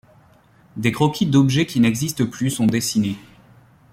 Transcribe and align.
Des 0.77 0.91
croquis 0.91 1.27
d’objets 1.27 1.67
qui 1.67 1.79
n’existent 1.79 2.25
plus 2.25 2.49
sont 2.49 2.65
dessinés. 2.65 3.17